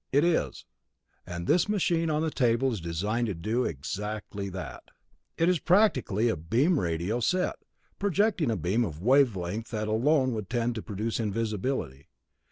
[0.11, 0.65] It is;
[1.27, 4.81] and this machine on the table is designed to do exactly that.
[5.37, 7.57] It is practically a beam radio set,
[7.99, 12.07] projecting a beam of a wavelength that alone would tend to produce invisibility.